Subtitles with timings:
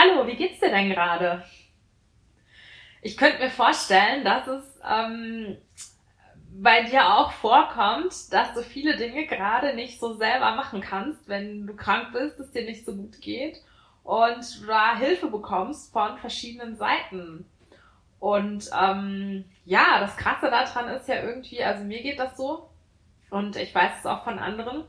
[0.00, 1.42] Hallo, wie geht's dir denn gerade?
[3.02, 5.56] Ich könnte mir vorstellen, dass es ähm,
[6.52, 11.66] bei dir auch vorkommt, dass du viele Dinge gerade nicht so selber machen kannst, wenn
[11.66, 13.60] du krank bist, es dir nicht so gut geht
[14.04, 17.44] und du da Hilfe bekommst von verschiedenen Seiten.
[18.20, 22.70] Und ähm, ja, das Krasse daran ist ja irgendwie, also mir geht das so
[23.30, 24.84] und ich weiß es auch von anderen,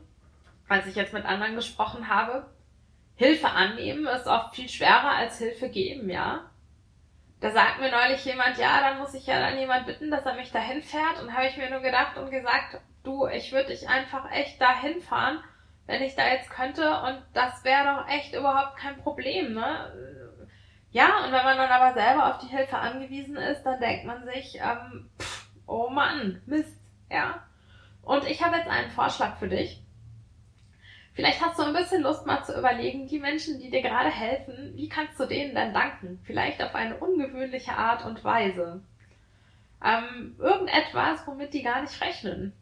[0.68, 2.46] als ich jetzt mit anderen gesprochen habe,
[3.20, 6.50] Hilfe annehmen ist oft viel schwerer als Hilfe geben, ja.
[7.40, 10.36] Da sagt mir neulich jemand, ja, dann muss ich ja dann jemand bitten, dass er
[10.36, 11.20] mich dahin fährt.
[11.20, 15.02] Und habe ich mir nur gedacht und gesagt, du, ich würde dich einfach echt dahin
[15.02, 15.44] fahren,
[15.84, 16.88] wenn ich da jetzt könnte.
[17.02, 20.48] Und das wäre doch echt überhaupt kein Problem, ne?
[20.90, 24.24] Ja, und wenn man dann aber selber auf die Hilfe angewiesen ist, dann denkt man
[24.24, 27.42] sich, ähm, pff, oh Mann, Mist, ja.
[28.00, 29.82] Und ich habe jetzt einen Vorschlag für dich.
[31.14, 34.72] Vielleicht hast du ein bisschen Lust mal zu überlegen, die Menschen, die dir gerade helfen,
[34.76, 36.20] wie kannst du denen denn danken?
[36.24, 38.82] Vielleicht auf eine ungewöhnliche Art und Weise.
[39.84, 42.52] Ähm, irgendetwas, womit die gar nicht rechnen.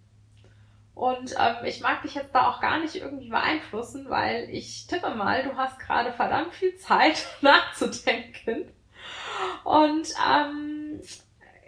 [0.94, 5.14] Und ähm, ich mag dich jetzt da auch gar nicht irgendwie beeinflussen, weil ich tippe
[5.14, 8.72] mal, du hast gerade verdammt viel Zeit nachzudenken.
[9.62, 11.00] Und ähm,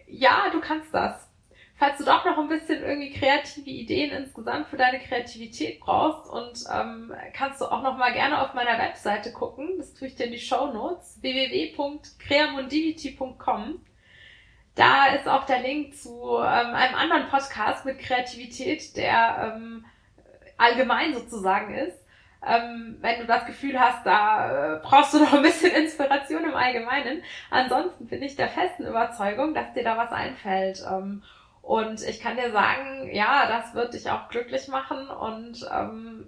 [0.08, 1.29] ja, du kannst das
[1.80, 6.62] falls du doch noch ein bisschen irgendwie kreative Ideen insgesamt für deine Kreativität brauchst und
[6.70, 9.78] ähm, kannst du auch noch mal gerne auf meiner Webseite gucken.
[9.78, 13.80] Das tue ich dir in die Show Notes www.creamondivity.com.
[14.74, 19.86] Da ist auch der Link zu ähm, einem anderen Podcast mit Kreativität, der ähm,
[20.58, 21.96] allgemein sozusagen ist.
[22.46, 26.54] Ähm, wenn du das Gefühl hast, da äh, brauchst du noch ein bisschen Inspiration im
[26.54, 27.22] Allgemeinen.
[27.50, 30.84] Ansonsten bin ich der festen Überzeugung, dass dir da was einfällt.
[30.86, 31.22] Ähm,
[31.70, 36.26] und ich kann dir sagen, ja, das wird dich auch glücklich machen und ähm,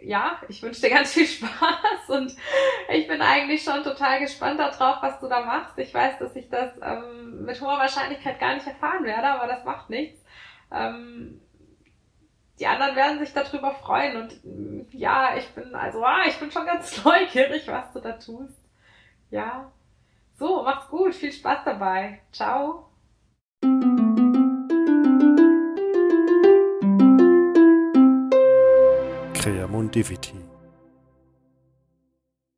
[0.00, 2.36] ja, ich wünsche dir ganz viel Spaß und
[2.88, 5.76] ich bin eigentlich schon total gespannt darauf, was du da machst.
[5.78, 9.64] Ich weiß, dass ich das ähm, mit hoher Wahrscheinlichkeit gar nicht erfahren werde, aber das
[9.64, 10.22] macht nichts.
[10.70, 11.40] Ähm,
[12.60, 16.64] die anderen werden sich darüber freuen und ja, ich bin also, ah, ich bin schon
[16.64, 18.62] ganz neugierig, was du da tust.
[19.32, 19.72] Ja.
[20.38, 22.20] So, mach's gut, viel Spaß dabei.
[22.30, 22.86] Ciao.
[29.46, 30.45] Creamondivity.